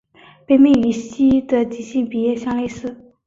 [0.47, 3.13] 本病与西医的急性鼻炎相类似。